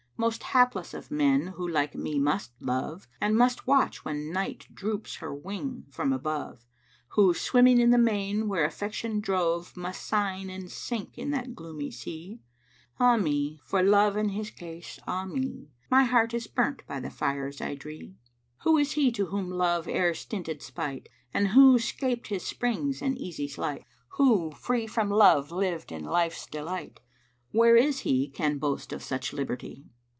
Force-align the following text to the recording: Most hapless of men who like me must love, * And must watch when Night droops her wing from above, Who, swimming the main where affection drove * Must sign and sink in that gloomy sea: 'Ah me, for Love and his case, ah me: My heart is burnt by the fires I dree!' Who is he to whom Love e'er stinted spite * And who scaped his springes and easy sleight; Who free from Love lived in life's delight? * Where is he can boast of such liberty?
Most 0.17 0.43
hapless 0.53 0.93
of 0.93 1.09
men 1.09 1.47
who 1.57 1.67
like 1.67 1.95
me 1.95 2.19
must 2.19 2.51
love, 2.61 3.07
* 3.13 3.19
And 3.19 3.35
must 3.35 3.65
watch 3.65 4.05
when 4.05 4.31
Night 4.31 4.67
droops 4.71 5.15
her 5.15 5.33
wing 5.33 5.85
from 5.89 6.13
above, 6.13 6.63
Who, 7.15 7.33
swimming 7.33 7.89
the 7.89 7.97
main 7.97 8.47
where 8.47 8.63
affection 8.63 9.19
drove 9.19 9.75
* 9.75 9.75
Must 9.75 9.99
sign 10.05 10.47
and 10.51 10.69
sink 10.71 11.17
in 11.17 11.31
that 11.31 11.55
gloomy 11.55 11.89
sea: 11.89 12.39
'Ah 12.99 13.17
me, 13.17 13.61
for 13.63 13.81
Love 13.81 14.15
and 14.15 14.29
his 14.33 14.51
case, 14.51 14.99
ah 15.07 15.25
me: 15.25 15.71
My 15.89 16.03
heart 16.03 16.35
is 16.35 16.45
burnt 16.45 16.85
by 16.85 16.99
the 16.99 17.09
fires 17.09 17.59
I 17.59 17.73
dree!' 17.73 18.13
Who 18.61 18.77
is 18.77 18.91
he 18.91 19.11
to 19.13 19.25
whom 19.25 19.49
Love 19.49 19.87
e'er 19.87 20.13
stinted 20.13 20.61
spite 20.61 21.09
* 21.21 21.33
And 21.33 21.47
who 21.47 21.79
scaped 21.79 22.27
his 22.27 22.45
springes 22.45 23.01
and 23.01 23.17
easy 23.17 23.47
sleight; 23.47 23.85
Who 24.17 24.51
free 24.51 24.85
from 24.85 25.09
Love 25.09 25.49
lived 25.51 25.91
in 25.91 26.03
life's 26.03 26.45
delight? 26.45 26.99
* 27.25 27.51
Where 27.51 27.75
is 27.75 28.01
he 28.01 28.29
can 28.29 28.59
boast 28.59 28.93
of 28.93 29.01
such 29.01 29.33
liberty? 29.33 29.87